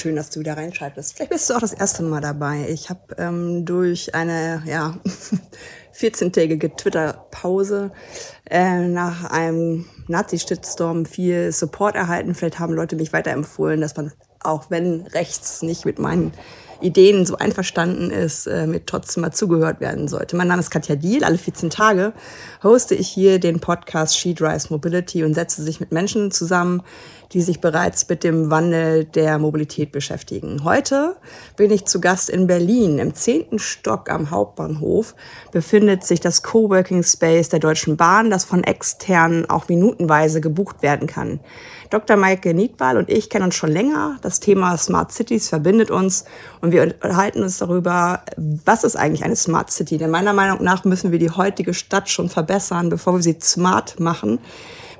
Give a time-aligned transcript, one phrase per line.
[0.00, 1.14] schön, dass du wieder reinschaltest.
[1.14, 2.66] Vielleicht bist du auch das erste Mal dabei.
[2.68, 4.96] Ich habe ähm, durch eine ja,
[5.94, 7.92] 14-tägige Twitter-Pause
[8.48, 12.34] äh, nach einem Nazi-Shitstorm viel Support erhalten.
[12.34, 14.12] Vielleicht haben Leute mich weiterempfohlen, dass man,
[14.42, 16.32] auch wenn rechts nicht mit meinen
[16.80, 20.34] Ideen so einverstanden ist, äh, mit trotzdem mal zugehört werden sollte.
[20.36, 21.24] Mein Name ist Katja Diel.
[21.24, 22.14] Alle 14 Tage
[22.62, 26.82] hoste ich hier den Podcast She Drives Mobility und setze sich mit Menschen zusammen,
[27.32, 30.64] die sich bereits mit dem Wandel der Mobilität beschäftigen.
[30.64, 31.16] Heute
[31.56, 32.98] bin ich zu Gast in Berlin.
[32.98, 35.14] Im zehnten Stock am Hauptbahnhof
[35.52, 41.06] befindet sich das Coworking Space der Deutschen Bahn, das von externen auch minutenweise gebucht werden
[41.06, 41.38] kann.
[41.90, 42.16] Dr.
[42.16, 44.18] Maike Niedbal und ich kennen uns schon länger.
[44.22, 46.24] Das Thema Smart Cities verbindet uns
[46.60, 49.98] und wir unterhalten uns darüber, was ist eigentlich eine Smart City?
[49.98, 54.00] Denn meiner Meinung nach müssen wir die heutige Stadt schon verbessern, bevor wir sie smart
[54.00, 54.40] machen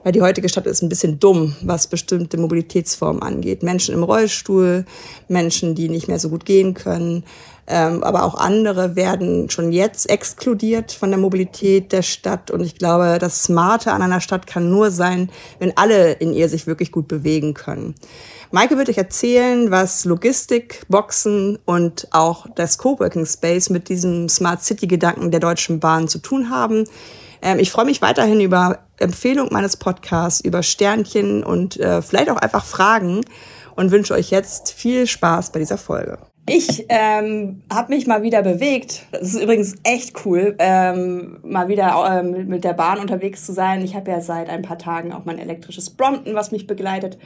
[0.02, 3.62] weil die heutige Stadt ist ein bisschen dumm, was bestimmte Mobilitätsformen angeht.
[3.62, 4.84] Menschen im Rollstuhl,
[5.28, 7.24] Menschen, die nicht mehr so gut gehen können,
[7.66, 12.50] ähm, aber auch andere werden schon jetzt exkludiert von der Mobilität der Stadt.
[12.50, 16.48] Und ich glaube, das Smarte an einer Stadt kann nur sein, wenn alle in ihr
[16.48, 17.94] sich wirklich gut bewegen können.
[18.50, 24.64] Maike wird euch erzählen, was Logistik, Boxen und auch das Coworking Space mit diesem Smart
[24.64, 26.84] City Gedanken der Deutschen Bahn zu tun haben.
[27.42, 32.36] Ähm, ich freue mich weiterhin über Empfehlung meines Podcasts, über Sternchen und äh, vielleicht auch
[32.36, 33.22] einfach Fragen
[33.76, 36.18] und wünsche euch jetzt viel Spaß bei dieser Folge.
[36.46, 39.06] Ich ähm, habe mich mal wieder bewegt.
[39.12, 43.84] Das ist übrigens echt cool, ähm, mal wieder ähm, mit der Bahn unterwegs zu sein.
[43.84, 47.18] Ich habe ja seit ein paar Tagen auch mein elektrisches Brompton, was mich begleitet.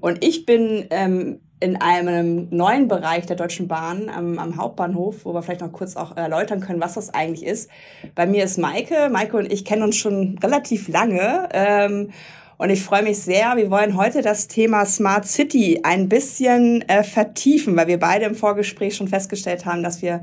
[0.00, 5.34] Und ich bin ähm, in einem neuen Bereich der Deutschen Bahn am, am, Hauptbahnhof, wo
[5.34, 7.68] wir vielleicht noch kurz auch erläutern können, was das eigentlich ist.
[8.14, 9.08] Bei mir ist Maike.
[9.10, 11.48] Maike und ich kennen uns schon relativ lange.
[11.52, 12.10] Ähm,
[12.58, 13.56] und ich freue mich sehr.
[13.56, 18.34] Wir wollen heute das Thema Smart City ein bisschen äh, vertiefen, weil wir beide im
[18.34, 20.22] Vorgespräch schon festgestellt haben, dass wir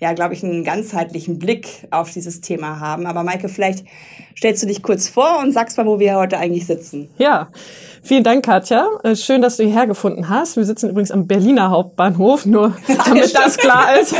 [0.00, 3.06] ja, glaube ich, einen ganzheitlichen Blick auf dieses Thema haben.
[3.06, 3.84] Aber Maike, vielleicht
[4.36, 7.08] stellst du dich kurz vor und sagst mal, wo wir heute eigentlich sitzen.
[7.18, 7.48] Ja,
[8.08, 8.88] Vielen Dank, Katja.
[9.02, 10.56] Äh, schön, dass du hierher gefunden hast.
[10.56, 12.74] Wir sitzen übrigens am Berliner Hauptbahnhof, nur
[13.06, 14.14] damit das klar ist.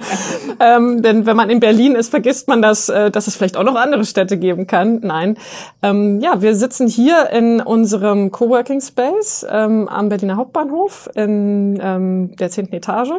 [0.60, 3.64] ähm, denn wenn man in Berlin ist, vergisst man, dass, äh, dass es vielleicht auch
[3.64, 5.00] noch andere Städte geben kann.
[5.02, 5.38] Nein.
[5.82, 12.36] Ähm, ja, wir sitzen hier in unserem Coworking Space ähm, am Berliner Hauptbahnhof in ähm,
[12.36, 13.12] der zehnten Etage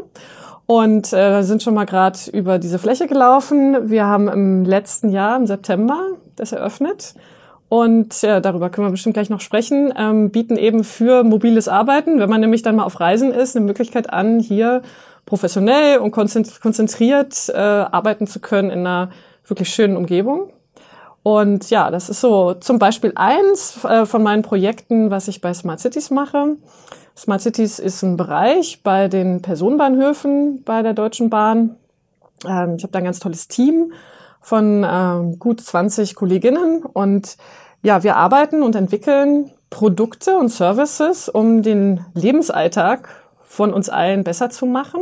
[0.66, 3.90] und äh, sind schon mal gerade über diese Fläche gelaufen.
[3.90, 7.16] Wir haben im letzten Jahr, im September, das eröffnet
[7.74, 12.20] und ja, darüber können wir bestimmt gleich noch sprechen, ähm, bieten eben für mobiles Arbeiten,
[12.20, 14.84] wenn man nämlich dann mal auf Reisen ist, eine Möglichkeit an, hier
[15.26, 19.10] professionell und konzentriert äh, arbeiten zu können in einer
[19.48, 20.52] wirklich schönen Umgebung.
[21.24, 25.52] Und ja, das ist so zum Beispiel eins äh, von meinen Projekten, was ich bei
[25.56, 26.58] Smart Cities mache.
[27.16, 31.76] Smart Cities ist ein Bereich bei den Personenbahnhöfen bei der Deutschen Bahn.
[32.46, 33.94] Ähm, ich habe da ein ganz tolles Team
[34.42, 37.38] von ähm, gut 20 Kolleginnen und
[37.84, 43.10] ja, wir arbeiten und entwickeln Produkte und Services, um den Lebensalltag
[43.42, 45.02] von uns allen besser zu machen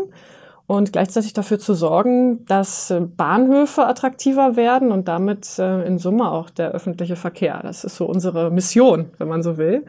[0.67, 6.29] und gleichzeitig dafür zu sorgen, dass äh, Bahnhöfe attraktiver werden und damit äh, in Summe
[6.29, 7.61] auch der öffentliche Verkehr.
[7.63, 9.85] Das ist so unsere Mission, wenn man so will.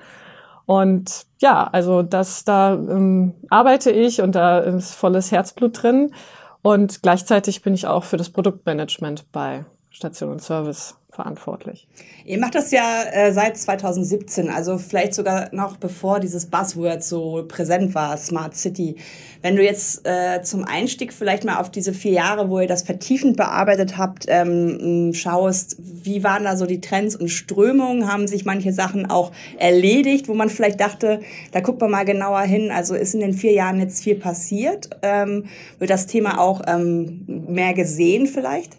[0.66, 6.12] Und ja, also das da ähm, arbeite ich und da ist volles Herzblut drin.
[6.62, 11.86] Und gleichzeitig bin ich auch für das Produktmanagement bei Station und Service verantwortlich.
[12.24, 17.44] Ihr macht das ja äh, seit 2017, also vielleicht sogar noch bevor dieses Buzzword so
[17.46, 18.96] präsent war, Smart City.
[19.42, 22.82] Wenn du jetzt äh, zum Einstieg vielleicht mal auf diese vier Jahre, wo ihr das
[22.82, 28.10] vertiefend bearbeitet habt, ähm, schaust, wie waren da so die Trends und Strömungen?
[28.10, 31.20] Haben sich manche Sachen auch erledigt, wo man vielleicht dachte,
[31.50, 32.70] da guckt man mal genauer hin.
[32.70, 34.90] Also ist in den vier Jahren jetzt viel passiert?
[35.02, 35.46] Ähm,
[35.80, 38.76] wird das Thema auch ähm, mehr gesehen vielleicht?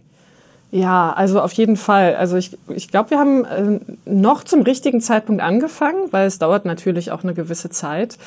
[0.71, 2.15] Ja, also auf jeden Fall.
[2.15, 6.65] Also ich, ich glaube, wir haben äh, noch zum richtigen Zeitpunkt angefangen, weil es dauert
[6.65, 8.17] natürlich auch eine gewisse Zeit,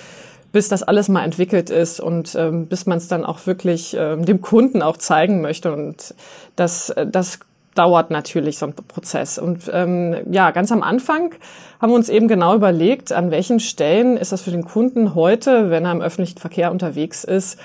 [0.56, 4.24] bis das alles mal entwickelt ist und ähm, bis man es dann auch wirklich ähm,
[4.24, 5.70] dem Kunden auch zeigen möchte.
[5.70, 6.14] Und
[6.56, 7.40] das, das
[7.74, 9.38] dauert natürlich so ein Prozess.
[9.38, 11.34] Und ähm, ja, ganz am Anfang
[11.78, 15.68] haben wir uns eben genau überlegt, an welchen Stellen ist das für den Kunden heute,
[15.68, 17.58] wenn er im öffentlichen Verkehr unterwegs ist,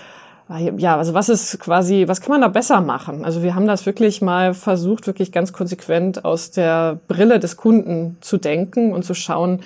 [0.77, 3.23] ja, also was ist quasi, was kann man da besser machen?
[3.23, 8.17] Also wir haben das wirklich mal versucht, wirklich ganz konsequent aus der Brille des Kunden
[8.19, 9.61] zu denken und zu schauen,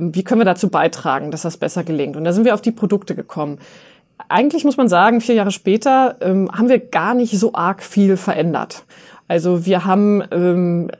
[0.00, 2.16] wie können wir dazu beitragen, dass das besser gelingt.
[2.16, 3.58] Und da sind wir auf die Produkte gekommen.
[4.28, 8.16] Eigentlich muss man sagen, vier Jahre später ähm, haben wir gar nicht so arg viel
[8.16, 8.84] verändert.
[9.28, 10.90] Also wir haben ähm,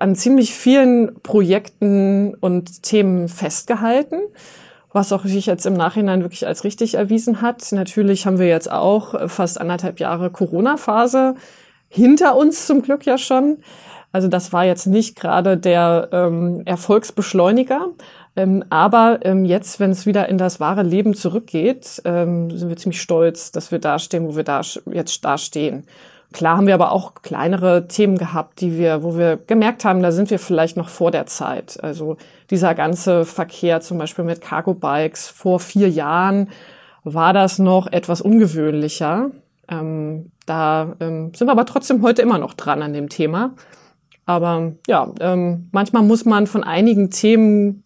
[0.00, 4.20] an ziemlich vielen Projekten und Themen festgehalten
[4.94, 7.70] was auch sich jetzt im Nachhinein wirklich als richtig erwiesen hat.
[7.72, 11.34] Natürlich haben wir jetzt auch fast anderthalb Jahre Corona-Phase
[11.88, 13.58] hinter uns zum Glück ja schon.
[14.12, 17.88] Also das war jetzt nicht gerade der ähm, Erfolgsbeschleuniger.
[18.36, 22.76] Ähm, aber ähm, jetzt, wenn es wieder in das wahre Leben zurückgeht, ähm, sind wir
[22.76, 25.86] ziemlich stolz, dass wir da stehen, wo wir da jetzt da stehen.
[26.32, 30.10] Klar haben wir aber auch kleinere Themen gehabt, die wir, wo wir gemerkt haben, da
[30.10, 31.78] sind wir vielleicht noch vor der Zeit.
[31.80, 32.16] Also
[32.50, 36.48] dieser ganze Verkehr zum Beispiel mit Cargo Bikes vor vier Jahren
[37.04, 39.30] war das noch etwas ungewöhnlicher.
[39.68, 43.54] Ähm, da ähm, sind wir aber trotzdem heute immer noch dran an dem Thema.
[44.26, 47.83] Aber ja, ähm, manchmal muss man von einigen Themen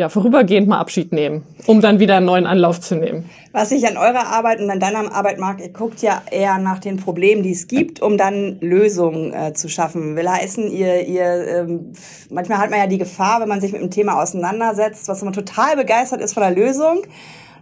[0.00, 3.28] ja, vorübergehend mal Abschied nehmen, um dann wieder einen neuen Anlauf zu nehmen.
[3.52, 6.78] Was ich an eurer Arbeit und an deiner Arbeit mag, ihr guckt ja eher nach
[6.78, 10.16] den Problemen, die es gibt, um dann Lösungen äh, zu schaffen.
[10.16, 11.92] Will heißen, ihr, ihr ähm,
[12.30, 15.34] manchmal hat man ja die Gefahr, wenn man sich mit einem Thema auseinandersetzt, was man
[15.34, 17.02] total begeistert ist von der Lösung,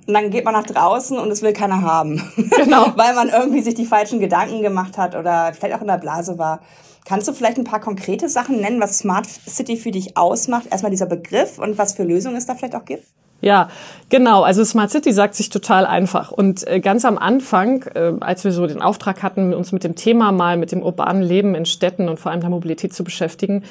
[0.08, 2.22] und dann geht man nach draußen und es will keiner haben.
[2.56, 2.93] Genau.
[2.96, 6.38] Weil man irgendwie sich die falschen Gedanken gemacht hat oder vielleicht auch in der Blase
[6.38, 6.60] war.
[7.05, 10.66] Kannst du vielleicht ein paar konkrete Sachen nennen, was Smart City für dich ausmacht?
[10.70, 13.05] Erstmal dieser Begriff und was für Lösungen es da vielleicht auch gibt?
[13.40, 13.69] Ja,
[14.08, 14.43] genau.
[14.43, 16.32] Also Smart City sagt sich total einfach.
[16.32, 19.94] Und äh, ganz am Anfang, äh, als wir so den Auftrag hatten, uns mit dem
[19.94, 23.62] Thema mal mit dem urbanen Leben in Städten und vor allem der Mobilität zu beschäftigen,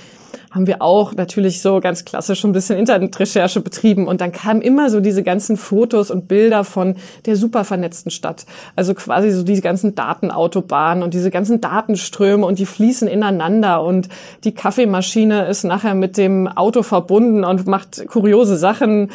[0.51, 4.07] haben wir auch natürlich so ganz klassisch ein bisschen Internetrecherche betrieben.
[4.07, 6.95] Und dann kamen immer so diese ganzen Fotos und Bilder von
[7.25, 8.45] der super vernetzten Stadt.
[8.75, 14.09] Also quasi so diese ganzen Datenautobahnen und diese ganzen Datenströme und die fließen ineinander und
[14.43, 19.09] die Kaffeemaschine ist nachher mit dem Auto verbunden und macht kuriose Sachen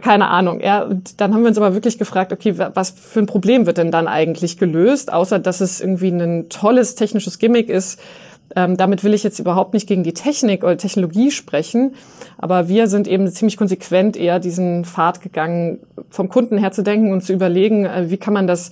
[0.00, 0.60] keine Ahnung.
[0.60, 3.90] Ja, dann haben wir uns aber wirklich gefragt, okay, was für ein Problem wird denn
[3.90, 8.00] dann eigentlich gelöst, außer dass es irgendwie ein tolles technisches Gimmick ist.
[8.56, 11.94] Ähm, damit will ich jetzt überhaupt nicht gegen die Technik oder Technologie sprechen,
[12.38, 17.12] aber wir sind eben ziemlich konsequent eher diesen Pfad gegangen, vom Kunden her zu denken
[17.12, 18.70] und zu überlegen, äh, wie kann man das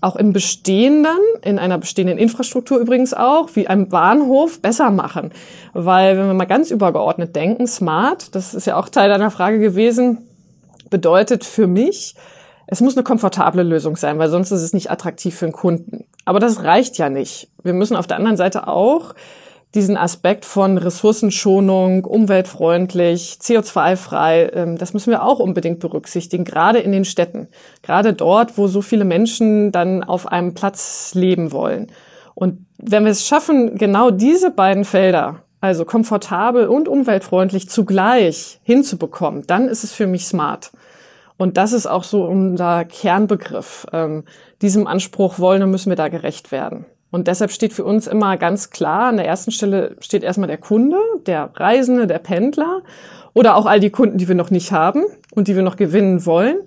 [0.00, 5.32] auch im Bestehenden, in einer bestehenden Infrastruktur übrigens auch, wie einem Bahnhof, besser machen.
[5.72, 9.58] Weil, wenn wir mal ganz übergeordnet denken, smart, das ist ja auch Teil deiner Frage
[9.58, 10.18] gewesen,
[10.88, 12.14] bedeutet für mich,
[12.66, 16.04] es muss eine komfortable Lösung sein, weil sonst ist es nicht attraktiv für den Kunden.
[16.28, 17.48] Aber das reicht ja nicht.
[17.62, 19.14] Wir müssen auf der anderen Seite auch
[19.74, 26.92] diesen Aspekt von Ressourcenschonung, umweltfreundlich, CO2-frei, ähm, das müssen wir auch unbedingt berücksichtigen, gerade in
[26.92, 27.48] den Städten,
[27.80, 31.86] gerade dort, wo so viele Menschen dann auf einem Platz leben wollen.
[32.34, 39.46] Und wenn wir es schaffen, genau diese beiden Felder, also komfortabel und umweltfreundlich zugleich hinzubekommen,
[39.46, 40.72] dann ist es für mich smart.
[41.38, 43.86] Und das ist auch so unser Kernbegriff.
[43.92, 44.24] Ähm,
[44.60, 46.84] diesem Anspruch wollen und müssen wir da gerecht werden.
[47.10, 50.58] Und deshalb steht für uns immer ganz klar, an der ersten Stelle steht erstmal der
[50.58, 52.82] Kunde, der Reisende, der Pendler
[53.32, 55.04] oder auch all die Kunden, die wir noch nicht haben
[55.34, 56.58] und die wir noch gewinnen wollen.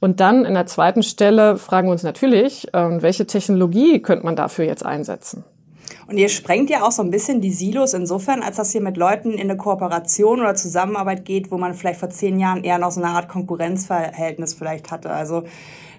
[0.00, 4.36] Und dann in der zweiten Stelle fragen wir uns natürlich, ähm, welche Technologie könnte man
[4.36, 5.44] dafür jetzt einsetzen?
[6.08, 8.96] Und ihr sprengt ja auch so ein bisschen die Silos insofern, als dass ihr mit
[8.96, 12.90] Leuten in eine Kooperation oder Zusammenarbeit geht, wo man vielleicht vor zehn Jahren eher noch
[12.90, 15.10] so eine Art Konkurrenzverhältnis vielleicht hatte.
[15.10, 15.44] Also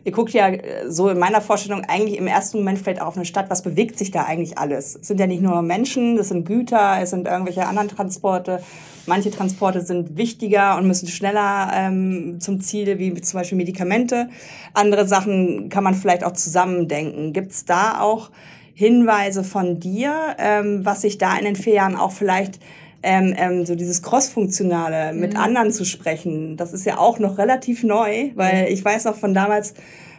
[0.04, 3.18] ihr guckt ja äh, so in meiner Vorstellung eigentlich im ersten Moment vielleicht auch auf
[3.18, 4.96] eine Stadt, was bewegt sich da eigentlich alles?
[4.96, 8.64] Es sind ja nicht nur Menschen, das sind Güter, es sind irgendwelche anderen Transporte.
[9.06, 14.30] Manche Transporte sind wichtiger und müssen schneller ähm, zum Ziel, wie zum Beispiel Medikamente.
[14.74, 17.32] Andere Sachen kann man vielleicht auch zusammendenken.
[17.32, 18.32] Gibt es da auch
[18.80, 22.62] Hinweise von dir, ähm, was sich da in den vier Jahren auch vielleicht
[23.04, 25.40] ähm, ähm, so dieses Cross-Funktionale mit mhm.
[25.40, 29.34] anderen zu sprechen, das ist ja auch noch relativ neu, weil ich weiß noch von
[29.34, 29.74] damals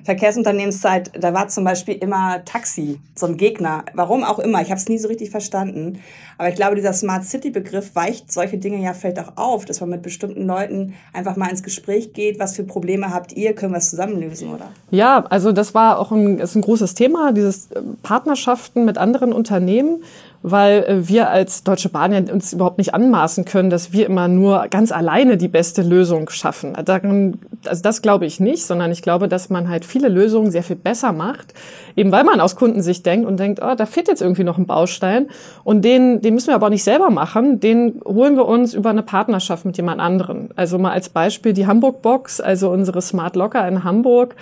[0.05, 3.85] Verkehrsunternehmenszeit, da war zum Beispiel immer Taxi, so ein Gegner.
[3.95, 6.01] Warum auch immer, ich habe es nie so richtig verstanden.
[6.39, 9.91] Aber ich glaube, dieser Smart City-Begriff weicht solche Dinge ja vielleicht auch auf, dass man
[9.91, 12.39] mit bestimmten Leuten einfach mal ins Gespräch geht.
[12.39, 13.55] Was für Probleme habt ihr?
[13.55, 14.71] Können wir es zusammen lösen, oder?
[14.91, 17.69] Ja, also das war auch ein, ist ein großes Thema, dieses
[18.03, 20.03] Partnerschaften mit anderen Unternehmen
[20.43, 24.29] weil äh, wir als Deutsche Bahn ja uns überhaupt nicht anmaßen können, dass wir immer
[24.29, 26.77] nur ganz alleine die beste Lösung schaffen.
[26.77, 30.77] Also das glaube ich nicht, sondern ich glaube, dass man halt viele Lösungen sehr viel
[30.77, 31.53] besser macht,
[31.97, 34.67] eben weil man aus Kundensicht denkt und denkt, oh, da fehlt jetzt irgendwie noch ein
[34.67, 35.29] Baustein
[35.65, 38.91] und den, den müssen wir aber auch nicht selber machen, den holen wir uns über
[38.91, 40.51] eine Partnerschaft mit jemand anderen.
[40.57, 44.37] Also mal als Beispiel die Hamburg Box, also unsere Smart Locker in Hamburg,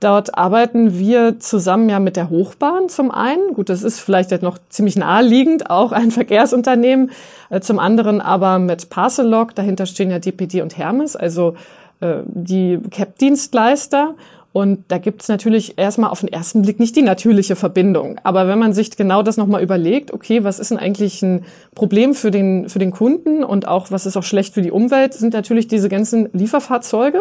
[0.00, 3.52] Dort arbeiten wir zusammen ja mit der Hochbahn zum einen.
[3.52, 7.10] Gut, das ist vielleicht noch ziemlich naheliegend, auch ein Verkehrsunternehmen.
[7.50, 9.54] Äh, zum anderen aber mit Parcelog.
[9.54, 11.54] Dahinter stehen ja DPD und Hermes, also
[12.00, 14.14] äh, die CAP-Dienstleister.
[14.52, 18.18] Und da gibt's natürlich erstmal auf den ersten Blick nicht die natürliche Verbindung.
[18.24, 21.44] Aber wenn man sich genau das nochmal überlegt, okay, was ist denn eigentlich ein
[21.76, 25.14] Problem für den, für den Kunden und auch was ist auch schlecht für die Umwelt,
[25.14, 27.20] sind natürlich diese ganzen Lieferfahrzeuge,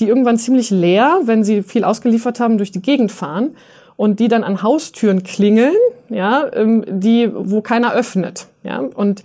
[0.00, 3.54] die irgendwann ziemlich leer, wenn sie viel ausgeliefert haben, durch die Gegend fahren
[3.94, 5.76] und die dann an Haustüren klingeln,
[6.08, 8.80] ja, ähm, die, wo keiner öffnet, ja.
[8.80, 9.22] Und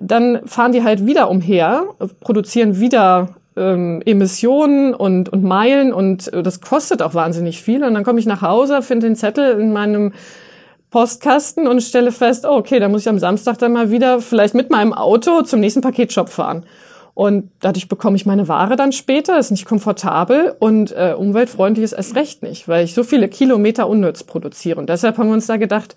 [0.00, 1.84] dann fahren die halt wieder umher,
[2.20, 7.84] produzieren wieder ähm, Emissionen und, und Meilen und äh, das kostet auch wahnsinnig viel.
[7.84, 10.12] Und dann komme ich nach Hause, finde den Zettel in meinem
[10.90, 14.54] Postkasten und stelle fest, oh, okay, da muss ich am Samstag dann mal wieder vielleicht
[14.54, 16.64] mit meinem Auto zum nächsten Paketshop fahren.
[17.12, 21.92] Und dadurch bekomme ich meine Ware dann später, ist nicht komfortabel und äh, umweltfreundlich ist
[21.92, 24.78] erst recht nicht, weil ich so viele Kilometer unnütz produziere.
[24.78, 25.96] Und deshalb haben wir uns da gedacht,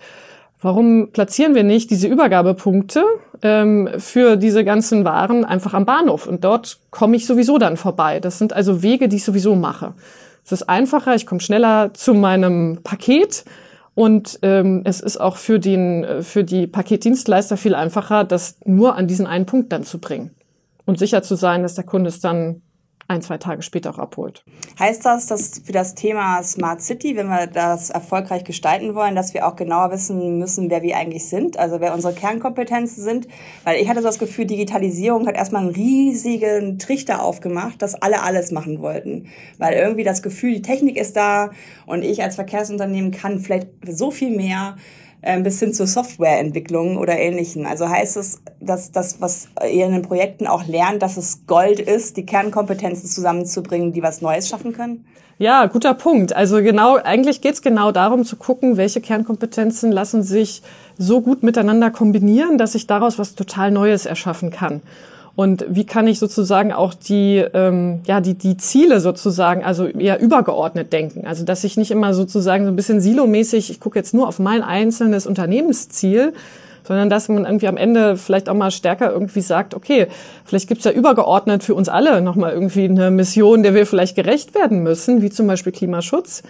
[0.61, 3.03] Warum platzieren wir nicht diese Übergabepunkte
[3.41, 6.27] ähm, für diese ganzen Waren einfach am Bahnhof?
[6.27, 8.19] Und dort komme ich sowieso dann vorbei.
[8.19, 9.93] Das sind also Wege, die ich sowieso mache.
[10.43, 13.45] Es ist einfacher, ich komme schneller zu meinem Paket
[13.95, 18.95] und ähm, es ist auch für, den, äh, für die Paketdienstleister viel einfacher, das nur
[18.95, 20.31] an diesen einen Punkt dann zu bringen
[20.85, 22.61] und sicher zu sein, dass der Kunde es dann
[23.09, 24.43] ein, zwei Tage später auch abholt.
[24.77, 29.33] Heißt das, dass für das Thema Smart City, wenn wir das erfolgreich gestalten wollen, dass
[29.33, 33.27] wir auch genauer wissen müssen, wer wir eigentlich sind, also wer unsere Kernkompetenzen sind?
[33.63, 38.51] Weil ich hatte das Gefühl, Digitalisierung hat erstmal einen riesigen Trichter aufgemacht, dass alle alles
[38.51, 39.27] machen wollten.
[39.57, 41.49] Weil irgendwie das Gefühl, die Technik ist da
[41.87, 44.77] und ich als Verkehrsunternehmen kann vielleicht so viel mehr
[45.43, 47.65] bis hin zur Softwareentwicklung oder ähnlichen.
[47.65, 51.79] Also heißt es, dass das, was ihr in den Projekten auch lernt, dass es Gold
[51.79, 55.05] ist, die Kernkompetenzen zusammenzubringen, die was Neues schaffen können?
[55.37, 56.35] Ja, guter Punkt.
[56.35, 60.61] Also genau, eigentlich geht's genau darum zu gucken, welche Kernkompetenzen lassen sich
[60.97, 64.81] so gut miteinander kombinieren, dass ich daraus was total Neues erschaffen kann.
[65.35, 70.19] Und wie kann ich sozusagen auch die, ähm, ja, die, die Ziele sozusagen, also eher
[70.19, 71.25] übergeordnet denken.
[71.25, 74.39] Also dass ich nicht immer sozusagen so ein bisschen silomäßig, ich gucke jetzt nur auf
[74.39, 76.33] mein einzelnes Unternehmensziel,
[76.83, 80.07] sondern dass man irgendwie am Ende vielleicht auch mal stärker irgendwie sagt, okay,
[80.43, 84.55] vielleicht gibt's ja übergeordnet für uns alle nochmal irgendwie eine Mission, der wir vielleicht gerecht
[84.55, 86.41] werden müssen, wie zum Beispiel Klimaschutz.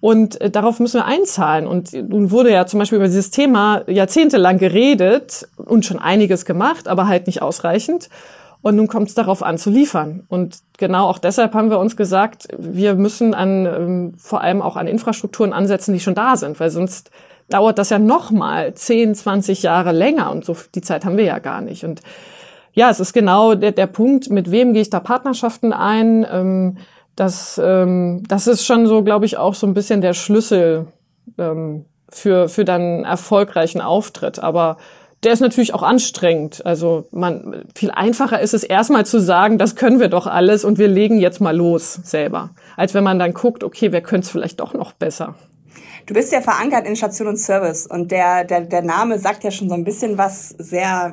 [0.00, 1.66] Und äh, darauf müssen wir einzahlen.
[1.66, 6.88] Und nun wurde ja zum Beispiel über dieses Thema jahrzehntelang geredet und schon einiges gemacht,
[6.88, 8.08] aber halt nicht ausreichend.
[8.62, 10.24] Und nun kommt es darauf an zu liefern.
[10.28, 14.76] Und genau auch deshalb haben wir uns gesagt, wir müssen an, ähm, vor allem auch
[14.76, 17.10] an Infrastrukturen ansetzen, die schon da sind, weil sonst
[17.48, 21.24] dauert das ja noch mal 10, 20 Jahre länger und so die Zeit haben wir
[21.24, 21.84] ja gar nicht.
[21.84, 22.00] Und
[22.72, 26.78] ja, es ist genau der, der Punkt, mit wem gehe ich da Partnerschaften ein, ähm,
[27.20, 30.86] das, ähm, das ist schon so, glaube ich, auch so ein bisschen der Schlüssel
[31.36, 34.38] ähm, für, für dann erfolgreichen Auftritt.
[34.38, 34.78] Aber
[35.22, 36.64] der ist natürlich auch anstrengend.
[36.64, 40.78] Also man, viel einfacher ist es erstmal zu sagen, das können wir doch alles und
[40.78, 42.52] wir legen jetzt mal los selber.
[42.78, 45.34] Als wenn man dann guckt, okay, wer könnte es vielleicht doch noch besser.
[46.06, 49.50] Du bist ja verankert in Station und Service und der, der, der Name sagt ja
[49.50, 51.12] schon so ein bisschen was sehr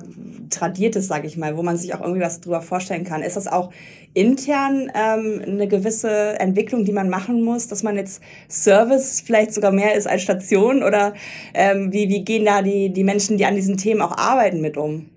[0.50, 3.22] Tradiertes, sage ich mal, wo man sich auch irgendwie was drüber vorstellen kann.
[3.22, 3.72] Ist das auch
[4.14, 9.72] intern ähm, eine gewisse Entwicklung, die man machen muss, dass man jetzt Service vielleicht sogar
[9.72, 11.14] mehr ist als Station oder
[11.54, 14.78] ähm, wie, wie gehen da die, die Menschen, die an diesen Themen auch arbeiten, mit
[14.78, 15.10] um?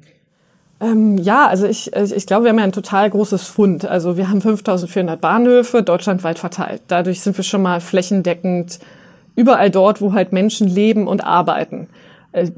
[0.80, 3.84] Ähm, ja, also ich, ich glaube, wir haben ja ein total großes Fund.
[3.84, 6.82] Also wir haben 5400 Bahnhöfe deutschlandweit verteilt.
[6.88, 8.80] Dadurch sind wir schon mal flächendeckend
[9.40, 11.88] überall dort, wo halt Menschen leben und arbeiten.
[12.32, 12.50] Äh,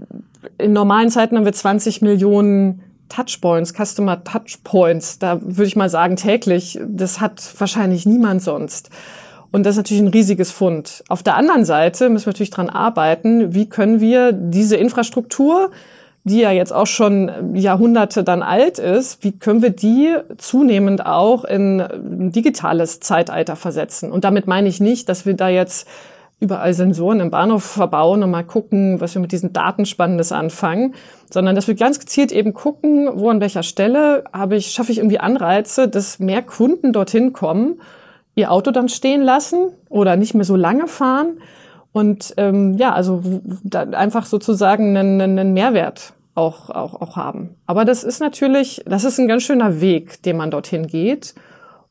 [0.59, 5.19] in normalen Zeiten haben wir 20 Millionen Touchpoints, Customer Touchpoints.
[5.19, 6.81] Da würde ich mal sagen täglich.
[6.87, 8.91] Das hat wahrscheinlich niemand sonst.
[9.53, 11.05] Und das ist natürlich ein riesiges Fund.
[11.09, 15.71] Auf der anderen Seite müssen wir natürlich dran arbeiten, wie können wir diese Infrastruktur,
[16.25, 21.45] die ja jetzt auch schon Jahrhunderte dann alt ist, wie können wir die zunehmend auch
[21.45, 24.11] in ein digitales Zeitalter versetzen?
[24.11, 25.87] Und damit meine ich nicht, dass wir da jetzt
[26.43, 30.95] überall Sensoren im Bahnhof verbauen und mal gucken, was wir mit diesen Daten Spannendes anfangen,
[31.31, 34.99] sondern dass wir ganz gezielt eben gucken, wo an welcher Stelle habe ich, schaffe ich
[34.99, 37.81] irgendwie Anreize, dass mehr Kunden dorthin kommen,
[38.35, 41.39] ihr Auto dann stehen lassen oder nicht mehr so lange fahren
[41.93, 43.23] und ähm, ja, also
[43.63, 47.51] da einfach sozusagen einen, einen Mehrwert auch, auch, auch haben.
[47.67, 51.35] Aber das ist natürlich, das ist ein ganz schöner Weg, den man dorthin geht.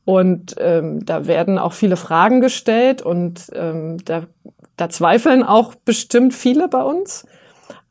[0.03, 4.23] Und ähm, da werden auch viele Fragen gestellt und ähm, da,
[4.75, 7.25] da zweifeln auch bestimmt viele bei uns.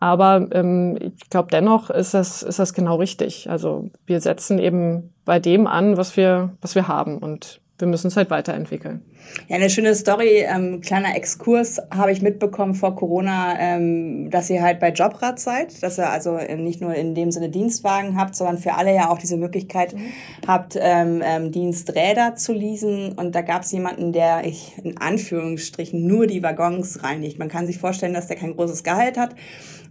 [0.01, 3.51] Aber ähm, ich glaube, dennoch ist das, ist das genau richtig.
[3.51, 7.19] Also wir setzen eben bei dem an, was wir, was wir haben.
[7.19, 9.03] Und wir müssen es halt weiterentwickeln.
[9.49, 14.63] Ja, eine schöne Story, ähm, kleiner Exkurs habe ich mitbekommen vor Corona, ähm, dass ihr
[14.63, 18.59] halt bei Jobrad seid, dass ihr also nicht nur in dem Sinne Dienstwagen habt, sondern
[18.59, 20.01] für alle ja auch diese Möglichkeit mhm.
[20.47, 23.13] habt, ähm, ähm, Diensträder zu leasen.
[23.13, 27.39] Und da gab es jemanden, der ich in Anführungsstrichen nur die Waggons reinigt.
[27.39, 29.35] Man kann sich vorstellen, dass der kein großes Gehalt hat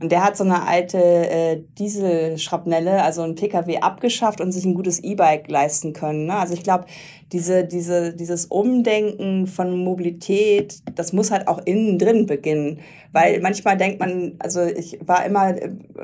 [0.02, 4.74] und der hat so eine alte äh, Dieselschrapnelle, also ein Pkw, abgeschafft und sich ein
[4.74, 6.26] gutes E-Bike leisten können.
[6.26, 6.36] Ne?
[6.36, 6.86] Also ich glaube,
[7.32, 12.80] diese, diese, dieses Umdenken von Mobilität, das muss halt auch innen drin beginnen.
[13.12, 15.56] Weil manchmal denkt man, also ich war immer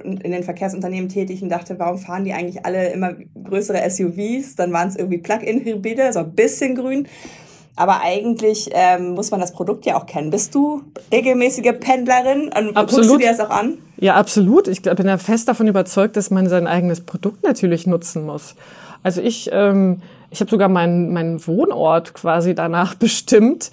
[0.03, 4.55] in den Verkehrsunternehmen tätig und dachte, warum fahren die eigentlich alle immer größere SUVs?
[4.55, 7.07] Dann waren es irgendwie Plug-in-Hybride, so ein bisschen grün.
[7.75, 10.29] Aber eigentlich ähm, muss man das Produkt ja auch kennen.
[10.29, 12.87] Bist du regelmäßige Pendlerin und absolut.
[12.87, 13.79] guckst du dir das auch an?
[13.97, 14.67] Ja, absolut.
[14.67, 18.55] Ich bin ja fest davon überzeugt, dass man sein eigenes Produkt natürlich nutzen muss.
[19.03, 23.71] Also ich, ähm, ich habe sogar meinen, meinen Wohnort quasi danach bestimmt,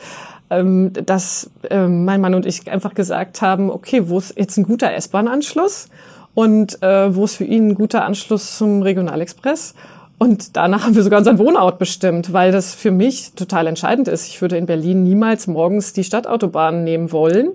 [0.50, 4.64] ähm, dass ähm, mein Mann und ich einfach gesagt haben, okay, wo ist jetzt ein
[4.64, 5.88] guter S-Bahn-Anschluss
[6.34, 9.74] und äh, wo ist für ihn ein guter Anschluss zum Regionalexpress?
[10.18, 14.28] Und danach haben wir sogar unseren Wohnort bestimmt, weil das für mich total entscheidend ist.
[14.28, 17.50] Ich würde in Berlin niemals morgens die Stadtautobahn nehmen wollen.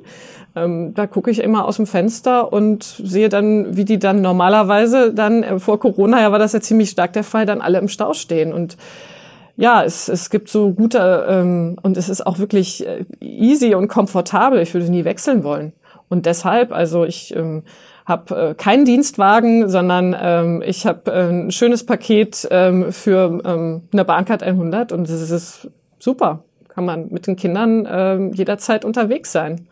[0.58, 5.14] Ähm, da gucke ich immer aus dem Fenster und sehe dann, wie die dann normalerweise
[5.14, 7.88] dann, äh, vor Corona ja war das ja ziemlich stark der Fall, dann alle im
[7.88, 8.54] Stau stehen.
[8.54, 8.78] Und
[9.56, 13.88] ja, es, es gibt so gute, ähm, und es ist auch wirklich äh, easy und
[13.88, 14.60] komfortabel.
[14.62, 15.74] Ich würde nie wechseln wollen.
[16.10, 17.64] Und deshalb, also ich ähm,
[18.06, 23.82] habe äh, keinen Dienstwagen, sondern ähm, ich habe äh, ein schönes Paket ähm, für ähm,
[23.92, 26.44] eine Bahncard 100 und es ist super.
[26.70, 29.68] Kann man mit den Kindern äh, jederzeit unterwegs sein.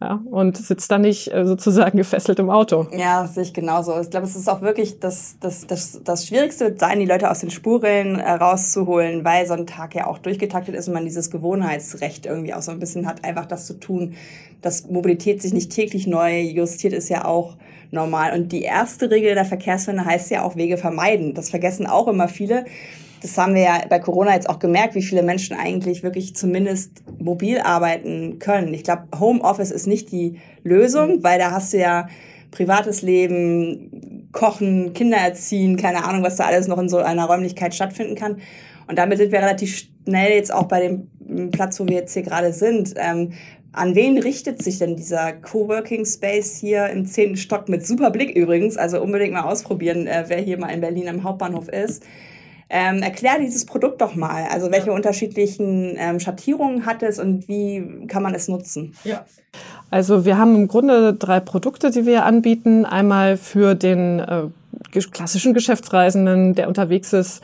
[0.00, 2.86] Ja, und sitzt da nicht äh, sozusagen gefesselt im Auto.
[2.96, 4.00] Ja, sehe ich genauso.
[4.00, 7.28] Ich glaube, es ist auch wirklich das, das, das, das Schwierigste wird sein, die Leute
[7.30, 11.04] aus den Spuren äh, rauszuholen, weil so ein Tag ja auch durchgetaktet ist und man
[11.04, 14.14] dieses Gewohnheitsrecht irgendwie auch so ein bisschen hat, einfach das zu tun.
[14.62, 17.56] Dass Mobilität sich nicht täglich neu justiert, ist ja auch
[17.90, 18.38] normal.
[18.38, 21.34] Und die erste Regel der Verkehrswende heißt ja auch Wege vermeiden.
[21.34, 22.66] Das vergessen auch immer viele
[23.22, 27.02] das haben wir ja bei Corona jetzt auch gemerkt, wie viele Menschen eigentlich wirklich zumindest
[27.18, 28.72] mobil arbeiten können.
[28.74, 32.08] Ich glaube, Homeoffice ist nicht die Lösung, weil da hast du ja
[32.50, 37.74] privates Leben, Kochen, Kinder erziehen, keine Ahnung, was da alles noch in so einer Räumlichkeit
[37.74, 38.38] stattfinden kann.
[38.86, 42.22] Und damit sind wir relativ schnell jetzt auch bei dem Platz, wo wir jetzt hier
[42.22, 42.94] gerade sind.
[42.96, 43.32] Ähm,
[43.72, 48.34] an wen richtet sich denn dieser Coworking Space hier im zehnten Stock mit super Blick
[48.34, 48.76] übrigens?
[48.76, 52.02] Also unbedingt mal ausprobieren, äh, wer hier mal in Berlin am Hauptbahnhof ist.
[52.70, 54.46] Ähm, erklär dieses Produkt doch mal.
[54.50, 54.92] Also welche ja.
[54.92, 58.94] unterschiedlichen ähm, Schattierungen hat es und wie kann man es nutzen?
[59.04, 59.24] Ja.
[59.90, 62.84] Also wir haben im Grunde drei Produkte, die wir anbieten.
[62.84, 64.42] Einmal für den äh,
[65.12, 67.42] klassischen Geschäftsreisenden, der unterwegs ist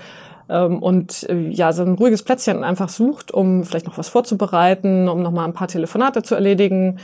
[0.50, 5.08] ähm, und äh, ja so ein ruhiges Plätzchen einfach sucht, um vielleicht noch was vorzubereiten,
[5.08, 6.98] um noch mal ein paar Telefonate zu erledigen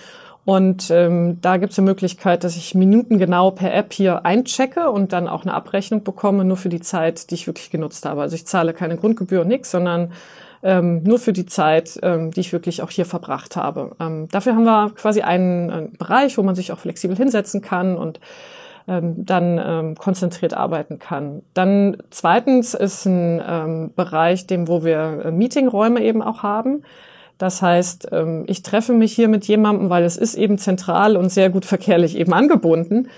[0.44, 5.12] und ähm, da gibt es die Möglichkeit, dass ich minutengenau per App hier einchecke und
[5.12, 8.22] dann auch eine Abrechnung bekomme, nur für die Zeit, die ich wirklich genutzt habe.
[8.22, 10.12] Also ich zahle keine Grundgebühr, nix, sondern
[10.62, 13.92] ähm, nur für die Zeit, ähm, die ich wirklich auch hier verbracht habe.
[14.00, 17.96] Ähm, dafür haben wir quasi einen, einen Bereich, wo man sich auch flexibel hinsetzen kann
[17.96, 18.20] und
[18.88, 21.42] ähm, dann ähm, konzentriert arbeiten kann.
[21.54, 26.82] Dann zweitens ist ein ähm, Bereich, dem wo wir äh, Meetingräume eben auch haben.
[27.40, 31.32] Das heißt, ähm, ich treffe mich hier mit jemandem, weil es ist eben zentral und
[31.32, 33.08] sehr gut verkehrlich eben angebunden.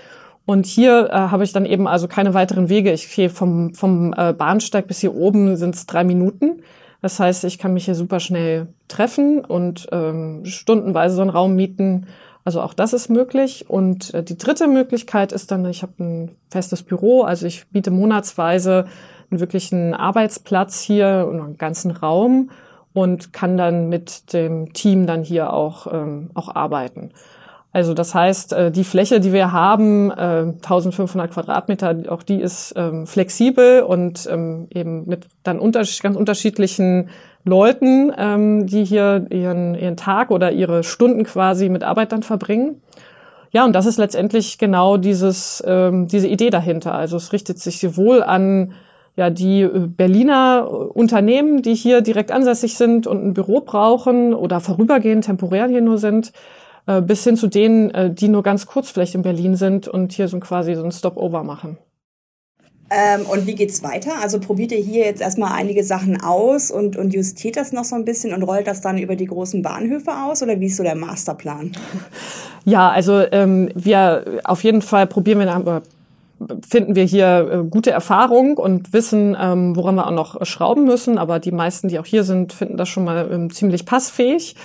[0.45, 2.93] Und hier äh, habe ich dann eben also keine weiteren Wege.
[2.93, 6.61] Ich gehe vom, vom äh, Bahnsteig bis hier oben sind es drei Minuten.
[7.01, 11.57] Das heißt, ich kann mich hier super schnell treffen und ähm, stundenweise so einen Raum
[11.57, 12.07] mieten.
[12.45, 13.65] Also auch das ist möglich.
[13.69, 17.91] Und äh, die dritte Möglichkeit ist dann, ich habe ein festes Büro, also ich biete
[17.91, 18.85] monatsweise
[19.29, 22.51] einen wirklichen Arbeitsplatz hier und einen ganzen Raum
[22.93, 27.11] und kann dann mit dem Team dann hier auch, ähm, auch arbeiten.
[27.73, 32.75] Also das heißt, äh, die Fläche, die wir haben, äh, 1500 Quadratmeter, auch die ist
[32.77, 37.09] ähm, flexibel und ähm, eben mit dann unter ganz unterschiedlichen
[37.45, 42.81] Leuten, ähm, die hier ihren, ihren Tag oder ihre Stunden quasi mit Arbeit dann verbringen.
[43.51, 46.93] Ja, und das ist letztendlich genau dieses, ähm, diese Idee dahinter.
[46.93, 48.73] Also es richtet sich sowohl an
[49.15, 54.33] ja die äh, Berliner äh, Unternehmen, die hier direkt ansässig sind und ein Büro brauchen
[54.33, 56.31] oder vorübergehend temporär hier nur sind,
[56.87, 60.27] äh, bis hin zu denen, die nur ganz kurz vielleicht in Berlin sind und hier
[60.27, 61.77] so quasi so ein Stopover machen.
[62.89, 64.11] Ähm, und wie geht's weiter?
[64.21, 67.95] Also probiert ihr hier jetzt erstmal einige Sachen aus und, und justiert das noch so
[67.95, 70.83] ein bisschen und rollt das dann über die großen Bahnhöfe aus oder wie ist so
[70.83, 71.71] der Masterplan?
[72.65, 75.45] Ja, also ähm, wir auf jeden Fall probieren wir
[76.67, 81.17] finden wir hier äh, gute Erfahrung und wissen, ähm, woran wir auch noch schrauben müssen.
[81.17, 84.55] Aber die meisten, die auch hier sind, finden das schon mal ähm, ziemlich passfähig.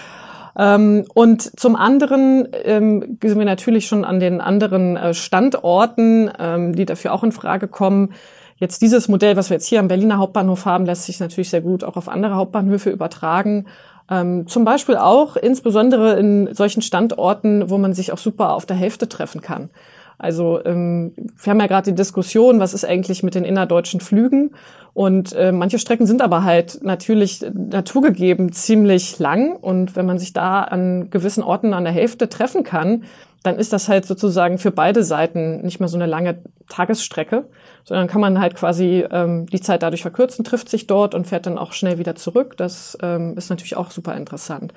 [0.59, 6.75] Ähm, und zum anderen ähm, sind wir natürlich schon an den anderen äh, Standorten, ähm,
[6.75, 8.13] die dafür auch in Frage kommen.
[8.57, 11.61] Jetzt dieses Modell, was wir jetzt hier am Berliner Hauptbahnhof haben, lässt sich natürlich sehr
[11.61, 13.67] gut auch auf andere Hauptbahnhöfe übertragen.
[14.11, 18.77] Ähm, zum Beispiel auch insbesondere in solchen Standorten, wo man sich auch super auf der
[18.77, 19.71] Hälfte treffen kann.
[20.19, 24.51] Also ähm, wir haben ja gerade die Diskussion, was ist eigentlich mit den innerdeutschen Flügen?
[24.93, 29.55] Und äh, manche Strecken sind aber halt natürlich naturgegeben ziemlich lang.
[29.55, 33.05] Und wenn man sich da an gewissen Orten an der Hälfte treffen kann,
[33.45, 37.45] dann ist das halt sozusagen für beide Seiten nicht mehr so eine lange Tagesstrecke,
[37.85, 41.47] sondern kann man halt quasi ähm, die Zeit dadurch verkürzen, trifft sich dort und fährt
[41.47, 42.57] dann auch schnell wieder zurück.
[42.57, 44.75] Das ähm, ist natürlich auch super interessant.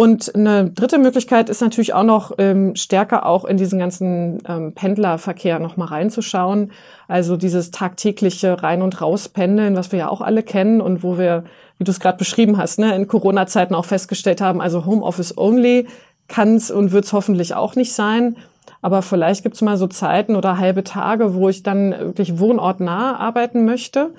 [0.00, 4.72] Und eine dritte Möglichkeit ist natürlich auch noch ähm, stärker auch in diesen ganzen ähm,
[4.72, 6.72] Pendlerverkehr noch mal reinzuschauen.
[7.06, 11.44] Also dieses tagtägliche Rein- und Rauspendeln, was wir ja auch alle kennen und wo wir,
[11.76, 15.86] wie du es gerade beschrieben hast, ne, in Corona-Zeiten auch festgestellt haben, also Homeoffice only
[16.28, 18.38] kann es und wird es hoffentlich auch nicht sein.
[18.80, 23.18] Aber vielleicht gibt es mal so Zeiten oder halbe Tage, wo ich dann wirklich wohnortnah
[23.18, 24.14] arbeiten möchte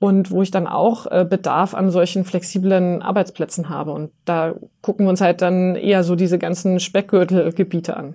[0.00, 3.92] und wo ich dann auch äh, Bedarf an solchen flexiblen Arbeitsplätzen habe.
[3.92, 8.14] Und da gucken wir uns halt dann eher so diese ganzen Speckgürtelgebiete an.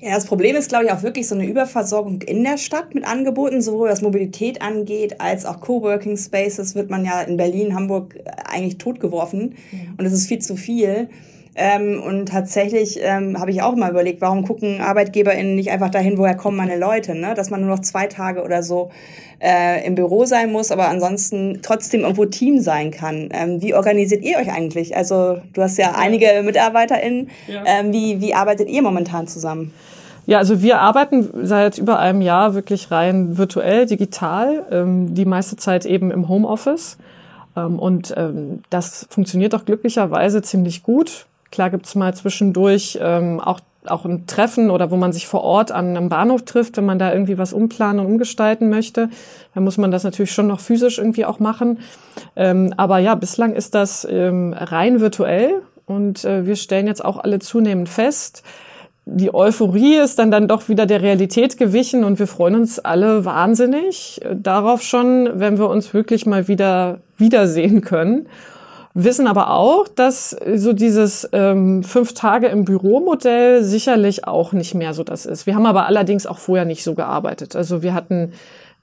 [0.00, 3.04] Ja, das Problem ist, glaube ich, auch wirklich so eine Überversorgung in der Stadt mit
[3.04, 8.18] Angeboten, sowohl was Mobilität angeht, als auch Coworking Spaces wird man ja in Berlin, Hamburg
[8.44, 9.56] eigentlich totgeworfen.
[9.72, 9.94] Mhm.
[9.96, 11.08] Und es ist viel zu viel.
[11.60, 16.16] Ähm, und tatsächlich ähm, habe ich auch mal überlegt, warum gucken ArbeitgeberInnen nicht einfach dahin,
[16.16, 17.34] woher kommen meine Leute, ne?
[17.34, 18.90] Dass man nur noch zwei Tage oder so
[19.40, 23.30] äh, im Büro sein muss, aber ansonsten trotzdem irgendwo Team sein kann.
[23.32, 24.96] Ähm, wie organisiert ihr euch eigentlich?
[24.96, 25.94] Also du hast ja, ja.
[25.96, 27.28] einige MitarbeiterInnen.
[27.48, 27.64] Ja.
[27.66, 29.74] Ähm, wie, wie arbeitet ihr momentan zusammen?
[30.26, 35.56] Ja, also wir arbeiten seit über einem Jahr wirklich rein virtuell, digital, ähm, die meiste
[35.56, 36.98] Zeit eben im Homeoffice.
[37.56, 41.26] Ähm, und ähm, das funktioniert auch glücklicherweise ziemlich gut.
[41.50, 45.72] Klar gibt's mal zwischendurch ähm, auch auch ein Treffen oder wo man sich vor Ort
[45.72, 49.08] an einem Bahnhof trifft, wenn man da irgendwie was umplanen und umgestalten möchte,
[49.54, 51.78] dann muss man das natürlich schon noch physisch irgendwie auch machen.
[52.36, 57.18] Ähm, aber ja, bislang ist das ähm, rein virtuell und äh, wir stellen jetzt auch
[57.18, 58.42] alle zunehmend fest,
[59.10, 63.24] die Euphorie ist dann dann doch wieder der Realität gewichen und wir freuen uns alle
[63.24, 68.28] wahnsinnig darauf schon, wenn wir uns wirklich mal wieder wiedersehen können
[69.04, 74.92] wissen aber auch, dass so dieses ähm, fünf Tage im Büro-Modell sicherlich auch nicht mehr
[74.92, 75.46] so das ist.
[75.46, 77.54] Wir haben aber allerdings auch vorher nicht so gearbeitet.
[77.54, 78.32] Also wir hatten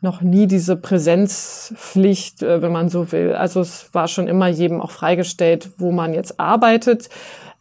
[0.01, 3.33] noch nie diese Präsenzpflicht, äh, wenn man so will.
[3.33, 7.09] Also es war schon immer jedem auch freigestellt, wo man jetzt arbeitet.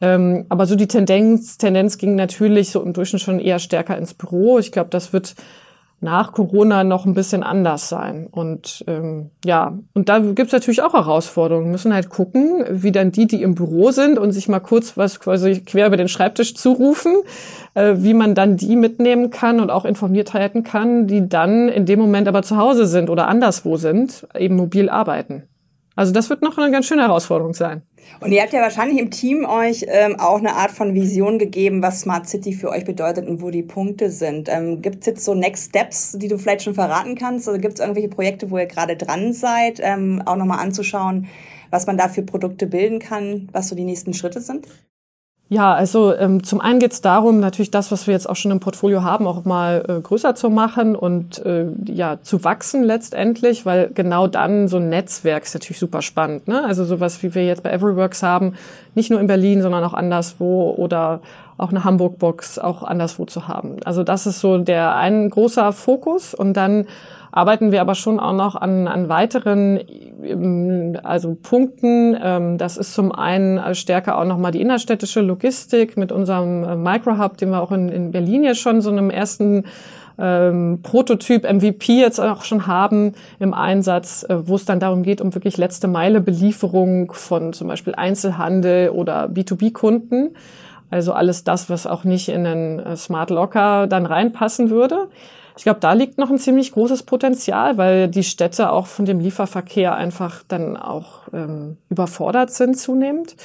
[0.01, 4.15] Ähm, aber so die Tendenz, Tendenz ging natürlich so im Durchschnitt schon eher stärker ins
[4.15, 4.59] Büro.
[4.59, 5.35] Ich glaube, das wird
[6.01, 8.29] nach Corona noch ein bisschen anders sein.
[8.31, 11.67] Und ähm, ja, und da gibt's natürlich auch Herausforderungen.
[11.67, 14.97] Wir müssen halt gucken, wie dann die, die im Büro sind und sich mal kurz
[14.97, 17.15] was quasi quer über den Schreibtisch zurufen,
[17.75, 21.87] äh, wie man dann die mitnehmen kann und auch informiert halten kann, die dann in
[21.87, 25.45] dem Moment aber zu Hause sind oder anderswo sind, eben mobil arbeiten.
[25.97, 27.83] Also das wird noch eine ganz schöne Herausforderung sein.
[28.21, 31.83] Und ihr habt ja wahrscheinlich im Team euch ähm, auch eine Art von Vision gegeben,
[31.83, 34.49] was Smart City für euch bedeutet und wo die Punkte sind.
[34.49, 37.49] Ähm, gibt es jetzt so Next Steps, die du vielleicht schon verraten kannst?
[37.49, 41.29] Oder gibt es irgendwelche Projekte, wo ihr gerade dran seid, ähm, auch nochmal anzuschauen,
[41.71, 44.67] was man da für Produkte bilden kann, was so die nächsten Schritte sind?
[45.51, 48.51] Ja, also ähm, zum einen geht es darum, natürlich das, was wir jetzt auch schon
[48.51, 53.67] im Portfolio haben, auch mal äh, größer zu machen und äh, ja zu wachsen letztendlich,
[53.67, 56.49] weil genau dann so ein Netzwerk ist natürlich super spannend.
[56.49, 56.65] Ne?
[56.65, 58.55] Also sowas, wie wir jetzt bei Everyworks haben,
[58.95, 61.21] nicht nur in Berlin, sondern auch anderswo oder
[61.59, 63.77] auch eine Hamburg-Box auch anderswo zu haben.
[63.85, 66.87] Also das ist so der ein großer Fokus und dann
[67.35, 69.81] arbeiten wir aber schon auch noch an, an weiteren
[70.23, 72.17] ähm, also Punkten.
[72.23, 77.37] Ähm, das ist zum einen stärker auch nochmal die innerstädtische Logistik mit unserem äh, Microhub,
[77.37, 79.65] den wir auch in, in Berlin ja schon so einem ersten
[80.17, 85.21] ähm, Prototyp MVP jetzt auch schon haben im Einsatz, äh, wo es dann darum geht,
[85.21, 90.37] um wirklich letzte Meile Belieferung von zum Beispiel Einzelhandel oder B2B-Kunden.
[90.89, 95.09] Also alles das, was auch nicht in einen äh, Smart Locker dann reinpassen würde.
[95.57, 99.21] Ich glaube, da liegt noch ein ziemlich großes Potenzial, weil die Städte auch von dem
[99.21, 103.37] Lieferverkehr einfach dann auch ähm, überfordert sind zunehmend.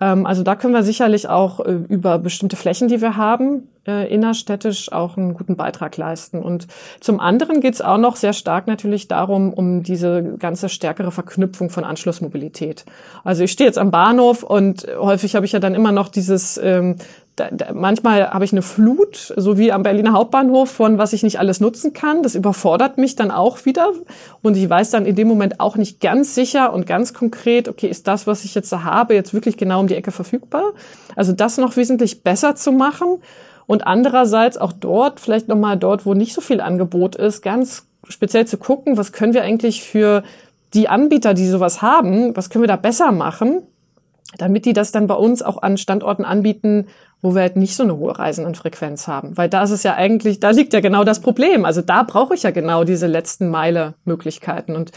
[0.00, 4.12] Ähm, also da können wir sicherlich auch äh, über bestimmte Flächen, die wir haben, äh,
[4.12, 6.42] innerstädtisch auch einen guten Beitrag leisten.
[6.42, 6.66] Und
[7.00, 11.70] zum anderen geht es auch noch sehr stark natürlich darum, um diese ganze stärkere Verknüpfung
[11.70, 12.84] von Anschlussmobilität.
[13.24, 16.60] Also ich stehe jetzt am Bahnhof und häufig habe ich ja dann immer noch dieses
[16.62, 16.96] ähm,
[17.38, 21.22] da, da, manchmal habe ich eine Flut, so wie am Berliner Hauptbahnhof, von was ich
[21.22, 22.22] nicht alles nutzen kann.
[22.22, 23.90] Das überfordert mich dann auch wieder.
[24.42, 27.86] Und ich weiß dann in dem Moment auch nicht ganz sicher und ganz konkret, okay,
[27.86, 30.72] ist das, was ich jetzt habe, jetzt wirklich genau um die Ecke verfügbar?
[31.16, 33.18] Also das noch wesentlich besser zu machen.
[33.66, 38.46] Und andererseits auch dort, vielleicht nochmal dort, wo nicht so viel Angebot ist, ganz speziell
[38.46, 40.22] zu gucken, was können wir eigentlich für
[40.74, 43.62] die Anbieter, die sowas haben, was können wir da besser machen,
[44.36, 46.86] damit die das dann bei uns auch an Standorten anbieten,
[47.20, 49.36] wo wir halt nicht so eine hohe Reisendenfrequenz haben.
[49.36, 51.64] Weil da ist es ja eigentlich, da liegt ja genau das Problem.
[51.64, 54.76] Also da brauche ich ja genau diese letzten Meile Möglichkeiten.
[54.76, 54.92] Und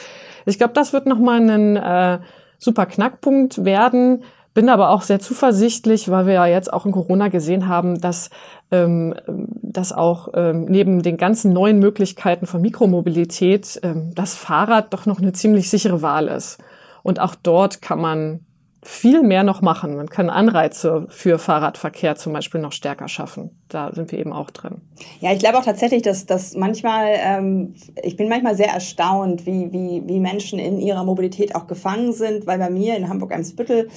[0.45, 2.19] ich glaube, das wird nochmal ein äh,
[2.59, 4.23] super Knackpunkt werden.
[4.53, 8.29] Bin aber auch sehr zuversichtlich, weil wir ja jetzt auch in Corona gesehen haben, dass,
[8.69, 15.05] ähm, dass auch ähm, neben den ganzen neuen Möglichkeiten von Mikromobilität ähm, das Fahrrad doch
[15.05, 16.59] noch eine ziemlich sichere Wahl ist.
[17.01, 18.41] Und auch dort kann man
[18.83, 19.95] viel mehr noch machen.
[19.95, 23.51] Man kann Anreize für Fahrradverkehr zum Beispiel noch stärker schaffen.
[23.69, 24.81] Da sind wir eben auch drin.
[25.19, 29.71] Ja, ich glaube auch tatsächlich, dass, dass manchmal, ähm, ich bin manchmal sehr erstaunt, wie,
[29.71, 33.87] wie, wie Menschen in ihrer Mobilität auch gefangen sind, weil bei mir in Hamburg-Eimsbüttel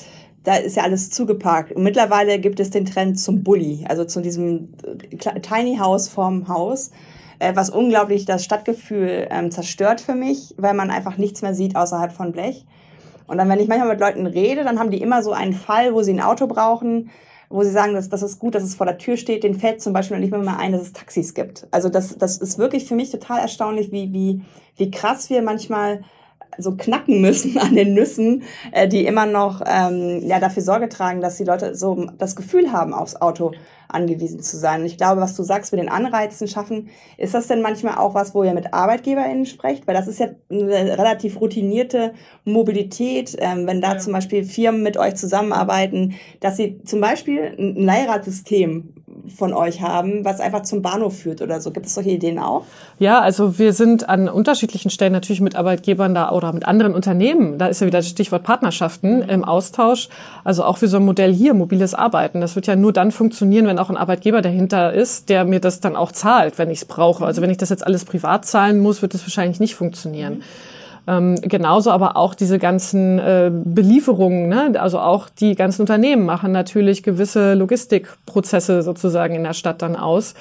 [0.44, 1.72] da ist ja alles zugeparkt.
[1.72, 4.74] Und mittlerweile gibt es den Trend zum Bulli, also zu diesem
[5.10, 6.90] äh, Tiny House vorm Haus,
[7.38, 11.76] äh, was unglaublich das Stadtgefühl ähm, zerstört für mich, weil man einfach nichts mehr sieht
[11.76, 12.66] außerhalb von Blech.
[13.26, 15.94] Und dann, wenn ich manchmal mit Leuten rede, dann haben die immer so einen Fall,
[15.94, 17.10] wo sie ein Auto brauchen,
[17.48, 19.44] wo sie sagen, dass das ist gut, dass es vor der Tür steht.
[19.44, 21.66] Den fällt zum Beispiel nicht mehr ein, dass es Taxis gibt.
[21.70, 24.42] Also das, das ist wirklich für mich total erstaunlich, wie, wie,
[24.76, 26.02] wie krass wir manchmal
[26.58, 31.20] so knacken müssen an den Nüssen, äh, die immer noch ähm, ja, dafür Sorge tragen,
[31.20, 33.52] dass die Leute so das Gefühl haben, aufs Auto
[33.88, 34.80] angewiesen zu sein.
[34.80, 38.14] Und ich glaube, was du sagst, mit den Anreizen schaffen, ist das denn manchmal auch
[38.14, 39.86] was, wo ihr mit ArbeitgeberInnen sprecht?
[39.86, 42.14] Weil das ist ja eine relativ routinierte
[42.44, 43.98] Mobilität, ähm, wenn da ja.
[43.98, 48.94] zum Beispiel Firmen mit euch zusammenarbeiten, dass sie zum Beispiel ein Leihradsystem
[49.28, 51.70] von euch haben, was einfach zum Bahnhof führt oder so.
[51.70, 52.64] Gibt es solche Ideen auch?
[52.98, 57.58] Ja, also wir sind an unterschiedlichen Stellen natürlich mit Arbeitgebern da oder mit anderen Unternehmen.
[57.58, 60.08] Da ist ja wieder das Stichwort Partnerschaften im Austausch.
[60.44, 62.40] Also auch für so ein Modell hier, mobiles Arbeiten.
[62.40, 65.80] Das wird ja nur dann funktionieren, wenn auch ein Arbeitgeber dahinter ist, der mir das
[65.80, 67.24] dann auch zahlt, wenn ich es brauche.
[67.24, 70.34] Also wenn ich das jetzt alles privat zahlen muss, wird es wahrscheinlich nicht funktionieren.
[70.34, 70.42] Mhm.
[71.06, 74.72] Ähm, genauso aber auch diese ganzen äh, Belieferungen, ne?
[74.80, 80.34] also auch die ganzen Unternehmen machen natürlich gewisse Logistikprozesse sozusagen in der Stadt dann aus.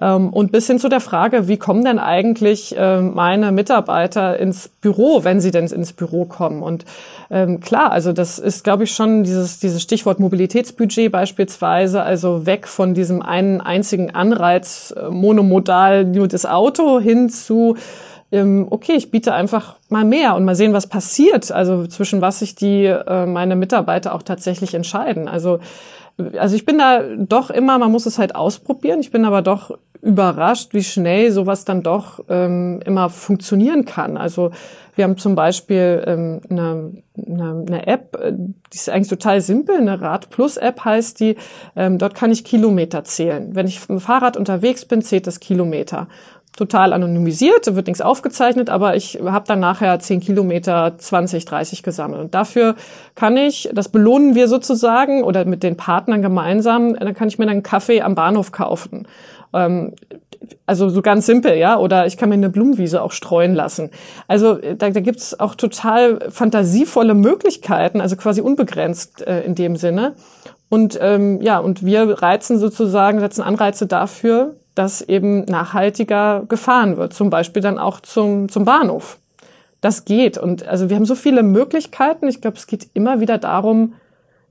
[0.00, 4.68] Ähm, und bis hin zu der Frage, wie kommen denn eigentlich äh, meine Mitarbeiter ins
[4.68, 6.62] Büro, wenn sie denn ins Büro kommen?
[6.62, 6.84] Und
[7.30, 12.66] ähm, klar, also das ist, glaube ich, schon dieses, dieses Stichwort Mobilitätsbudget beispielsweise, also weg
[12.68, 17.76] von diesem einen einzigen Anreiz, äh, monomodal nur das Auto hin zu
[18.32, 22.54] okay, ich biete einfach mal mehr und mal sehen, was passiert, also zwischen was sich
[22.54, 25.28] die äh, meine Mitarbeiter auch tatsächlich entscheiden.
[25.28, 25.60] Also
[26.38, 29.00] also ich bin da doch immer, man muss es halt ausprobieren.
[29.00, 34.16] Ich bin aber doch überrascht, wie schnell sowas dann doch ähm, immer funktionieren kann.
[34.16, 34.50] Also
[34.96, 39.76] wir haben zum Beispiel ähm, eine, eine, eine App, äh, die ist eigentlich total simpel,
[39.76, 41.36] eine Rad Plus App heißt die.
[41.76, 43.54] Ähm, dort kann ich Kilometer zählen.
[43.54, 46.08] Wenn ich mit dem Fahrrad unterwegs bin, zählt das Kilometer
[46.56, 52.20] total anonymisiert, wird nichts aufgezeichnet, aber ich habe dann nachher 10 Kilometer 20, 30 gesammelt.
[52.20, 52.74] Und dafür
[53.14, 57.46] kann ich, das belohnen wir sozusagen oder mit den Partnern gemeinsam, dann kann ich mir
[57.46, 59.08] dann einen Kaffee am Bahnhof kaufen.
[59.54, 59.94] Ähm,
[60.66, 63.90] also so ganz simpel, ja, oder ich kann mir eine Blumenwiese auch streuen lassen.
[64.28, 69.76] Also da, da gibt es auch total fantasievolle Möglichkeiten, also quasi unbegrenzt äh, in dem
[69.76, 70.14] Sinne.
[70.68, 77.12] Und ähm, ja, und wir reizen sozusagen, setzen Anreize dafür, dass eben nachhaltiger gefahren wird,
[77.12, 79.18] zum Beispiel dann auch zum, zum Bahnhof.
[79.80, 80.38] Das geht.
[80.38, 82.28] Und also wir haben so viele Möglichkeiten.
[82.28, 83.94] Ich glaube, es geht immer wieder darum,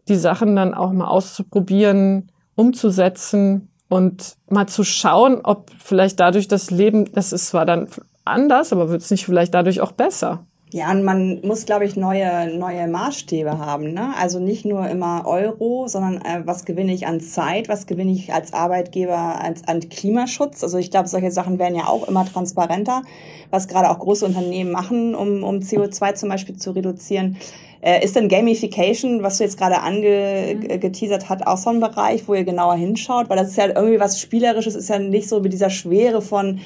[0.07, 6.69] die Sachen dann auch mal auszuprobieren, umzusetzen und mal zu schauen, ob vielleicht dadurch das
[6.69, 7.87] Leben, das ist zwar dann
[8.25, 10.45] anders, aber wird es nicht vielleicht dadurch auch besser?
[10.73, 13.93] Ja, und man muss, glaube ich, neue, neue Maßstäbe haben.
[13.93, 14.13] Ne?
[14.17, 18.33] Also nicht nur immer Euro, sondern äh, was gewinne ich an Zeit, was gewinne ich
[18.33, 20.63] als Arbeitgeber als, an Klimaschutz.
[20.63, 23.01] Also ich glaube, solche Sachen werden ja auch immer transparenter,
[23.49, 27.35] was gerade auch große Unternehmen machen, um, um CO2 zum Beispiel zu reduzieren.
[27.81, 31.29] Äh, ist denn Gamification, was du jetzt gerade angeteasert mhm.
[31.29, 33.29] hat, auch so ein Bereich, wo ihr genauer hinschaut?
[33.29, 36.61] Weil das ist ja irgendwie was Spielerisches, ist ja nicht so mit dieser Schwere von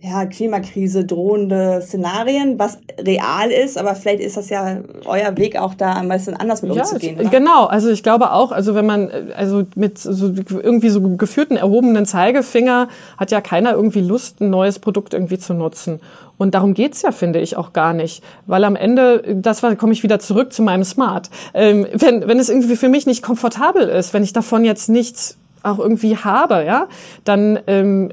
[0.00, 5.74] ja, Klimakrise drohende Szenarien, was real ist, aber vielleicht ist das ja euer Weg auch
[5.74, 7.18] da ein bisschen anders mit ja, umzugehen.
[7.18, 7.30] Oder?
[7.30, 12.04] Genau, also ich glaube auch, also wenn man also mit so irgendwie so geführten erhobenen
[12.04, 16.00] Zeigefinger hat ja keiner irgendwie Lust, ein neues Produkt irgendwie zu nutzen.
[16.38, 18.22] Und darum geht's ja, finde ich, auch gar nicht.
[18.46, 21.30] Weil am Ende, das war, komme ich wieder zurück zu meinem Smart.
[21.54, 25.38] Ähm, wenn, wenn es irgendwie für mich nicht komfortabel ist, wenn ich davon jetzt nichts
[25.66, 26.88] auch irgendwie habe, ja,
[27.24, 28.12] dann, ähm,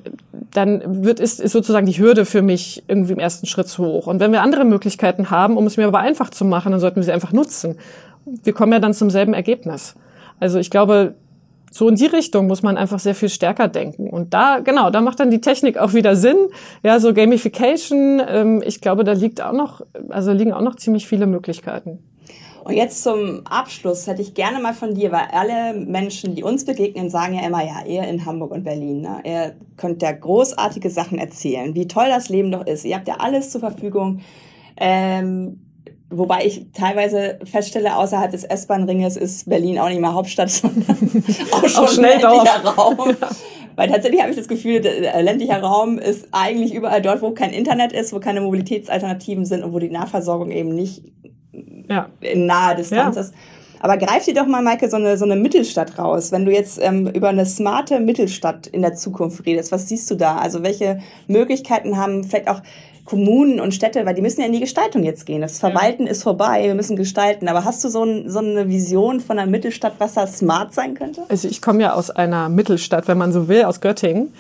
[0.52, 4.08] dann wird ist, ist sozusagen die Hürde für mich irgendwie im ersten Schritt zu hoch.
[4.08, 6.98] Und wenn wir andere Möglichkeiten haben, um es mir aber einfach zu machen, dann sollten
[6.98, 7.78] wir sie einfach nutzen.
[8.26, 9.96] Wir kommen ja dann zum selben Ergebnis.
[10.40, 11.16] Also ich glaube,
[11.72, 14.10] so in die Richtung muss man einfach sehr viel stärker denken.
[14.10, 16.38] Und da, genau, da macht dann die Technik auch wieder Sinn.
[16.84, 21.08] Ja, so Gamification, ähm, ich glaube, da liegt auch noch, also liegen auch noch ziemlich
[21.08, 22.00] viele Möglichkeiten.
[22.64, 26.64] Und jetzt zum Abschluss hätte ich gerne mal von dir, weil alle Menschen, die uns
[26.64, 29.22] begegnen, sagen ja immer, ja, ihr in Hamburg und Berlin, ne?
[29.26, 32.86] ihr könnt ja großartige Sachen erzählen, wie toll das Leben doch ist.
[32.86, 34.22] Ihr habt ja alles zur Verfügung.
[34.78, 35.60] Ähm,
[36.16, 40.96] Wobei ich teilweise feststelle, außerhalb des S-Bahn-Ringes ist Berlin auch nicht mehr Hauptstadt, sondern
[41.52, 43.16] auch schon auch schnell ländlicher Raum.
[43.20, 43.30] Ja.
[43.76, 47.52] Weil tatsächlich habe ich das Gefühl, der ländlicher Raum ist eigentlich überall dort, wo kein
[47.52, 51.02] Internet ist, wo keine Mobilitätsalternativen sind und wo die Nahversorgung eben nicht
[51.90, 52.08] ja.
[52.22, 53.22] in naher Distanz ja.
[53.22, 53.34] ist.
[53.84, 56.32] Aber greif dir doch mal, Maike, so eine, so eine Mittelstadt raus.
[56.32, 60.16] Wenn du jetzt ähm, über eine smarte Mittelstadt in der Zukunft redest, was siehst du
[60.16, 60.38] da?
[60.38, 62.62] Also welche Möglichkeiten haben vielleicht auch
[63.06, 65.42] Kommunen und Städte, weil die müssen ja in die Gestaltung jetzt gehen.
[65.42, 66.12] Das Verwalten ja.
[66.12, 67.50] ist vorbei, wir müssen gestalten.
[67.50, 70.94] Aber hast du so, ein, so eine Vision von einer Mittelstadt, was da smart sein
[70.94, 71.24] könnte?
[71.28, 74.32] Also ich komme ja aus einer Mittelstadt, wenn man so will, aus Göttingen.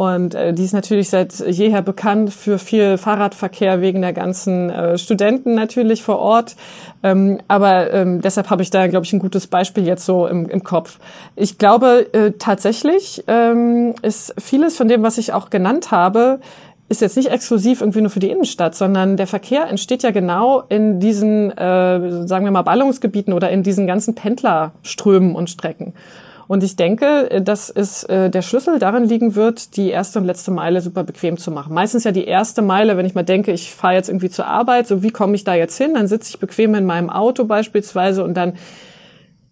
[0.00, 4.96] Und äh, die ist natürlich seit jeher bekannt für viel Fahrradverkehr wegen der ganzen äh,
[4.96, 6.56] Studenten natürlich vor Ort.
[7.02, 10.48] Ähm, aber ähm, deshalb habe ich da, glaube ich, ein gutes Beispiel jetzt so im,
[10.48, 11.00] im Kopf.
[11.36, 16.40] Ich glaube äh, tatsächlich ähm, ist vieles von dem, was ich auch genannt habe,
[16.88, 20.62] ist jetzt nicht exklusiv irgendwie nur für die Innenstadt, sondern der Verkehr entsteht ja genau
[20.70, 25.92] in diesen, äh, sagen wir mal, Ballungsgebieten oder in diesen ganzen Pendlerströmen und Strecken.
[26.50, 30.50] Und ich denke, dass es äh, der Schlüssel darin liegen wird, die erste und letzte
[30.50, 31.72] Meile super bequem zu machen.
[31.72, 34.88] Meistens ja die erste Meile, wenn ich mal denke, ich fahre jetzt irgendwie zur Arbeit,
[34.88, 35.94] so wie komme ich da jetzt hin?
[35.94, 38.54] Dann sitze ich bequem in meinem Auto beispielsweise und dann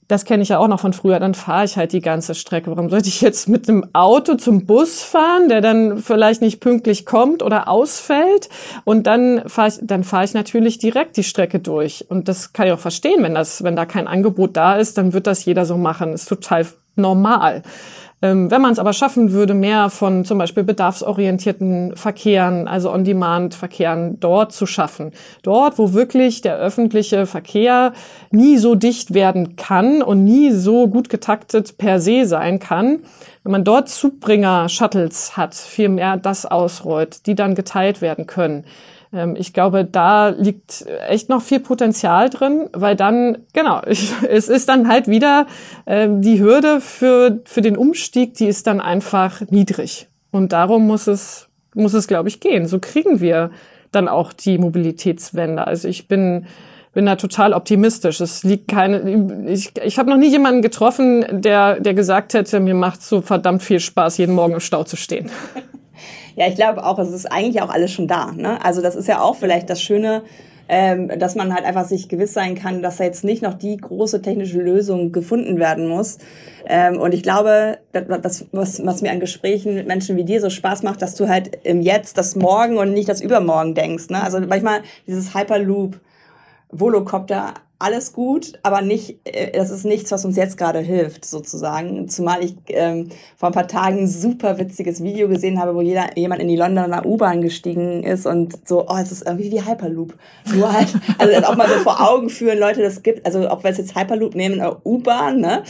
[0.09, 2.71] das kenne ich ja auch noch von früher, dann fahre ich halt die ganze Strecke.
[2.71, 7.05] Warum sollte ich jetzt mit einem Auto zum Bus fahren, der dann vielleicht nicht pünktlich
[7.05, 8.49] kommt oder ausfällt?
[8.85, 12.07] Und dann fahre ich, dann fahre ich natürlich direkt die Strecke durch.
[12.09, 15.13] Und das kann ich auch verstehen, wenn das, wenn da kein Angebot da ist, dann
[15.13, 16.15] wird das jeder so machen.
[16.15, 16.67] Ist total
[16.99, 17.63] normal.
[18.21, 24.19] Ähm, wenn man es aber schaffen würde, mehr von zum Beispiel bedarfsorientierten Verkehren, also On-Demand-Verkehren
[24.19, 27.93] dort zu schaffen, dort, wo wirklich der öffentliche Verkehr
[28.33, 33.01] nie so dicht werden kann und nie so gut getaktet per se sein kann,
[33.45, 38.65] wenn man dort Zugbringer-Shuttles hat, viel mehr das ausrollt, die dann geteilt werden können,
[39.37, 44.69] ich glaube, da liegt echt noch viel Potenzial drin, weil dann, genau, ich, es ist
[44.69, 45.47] dann halt wieder
[45.87, 50.09] äh, die Hürde für, für den Umstieg, die ist dann einfach niedrig.
[50.31, 52.67] Und darum muss es, muss es, glaube ich, gehen.
[52.67, 53.51] So kriegen wir
[53.93, 55.67] dann auch die Mobilitätswende.
[55.67, 56.47] Also ich bin,
[56.93, 58.21] bin da total optimistisch.
[58.21, 62.75] Es liegt keine, ich, ich habe noch nie jemanden getroffen, der, der gesagt hätte, mir
[62.75, 65.31] macht so verdammt viel Spaß, jeden Morgen im Stau zu stehen.
[66.39, 68.31] Ja, ich glaube auch, es ist eigentlich auch alles schon da.
[68.31, 68.65] Ne?
[68.65, 70.23] Also das ist ja auch vielleicht das Schöne,
[70.69, 73.77] ähm, dass man halt einfach sich gewiss sein kann, dass da jetzt nicht noch die
[73.77, 76.19] große technische Lösung gefunden werden muss.
[76.65, 80.49] Ähm, und ich glaube, das, was, was mir an Gesprächen mit Menschen wie dir so
[80.49, 84.09] Spaß macht, dass du halt im Jetzt das Morgen und nicht das Übermorgen denkst.
[84.09, 84.23] Ne?
[84.23, 85.99] Also manchmal dieses Hyperloop,
[86.71, 92.09] Volocopter, alles gut, aber nicht, äh, das ist nichts, was uns jetzt gerade hilft, sozusagen.
[92.09, 96.17] Zumal ich ähm, vor ein paar Tagen ein super witziges Video gesehen habe, wo jeder,
[96.17, 100.15] jemand in die Londoner U-Bahn gestiegen ist und so, oh, es ist irgendwie wie Hyperloop.
[100.53, 103.63] Nur halt, also das auch mal so vor Augen führen, Leute, das gibt, also ob
[103.63, 105.63] wir es jetzt Hyperloop nehmen oder U-Bahn, ne?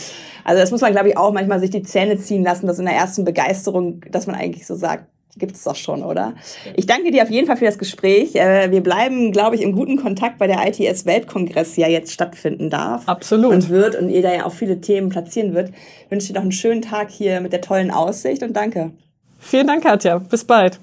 [0.45, 2.87] Also das muss man, glaube ich, auch manchmal sich die Zähne ziehen lassen, dass in
[2.87, 5.05] der ersten Begeisterung, dass man eigentlich so sagt,
[5.39, 6.35] gibt es doch schon, oder?
[6.75, 8.35] Ich danke dir auf jeden Fall für das Gespräch.
[8.35, 12.71] Äh, wir bleiben, glaube ich, im guten Kontakt, weil der ITS Weltkongress ja jetzt stattfinden
[12.71, 13.09] darf.
[13.09, 13.53] Absolut.
[13.53, 15.71] Und wird und ihr da ja auch viele Themen platzieren wird.
[15.71, 18.91] Ich wünsche dir noch einen schönen Tag hier mit der tollen Aussicht und danke.
[19.39, 20.19] Vielen Dank, Katja.
[20.19, 20.79] Bis bald.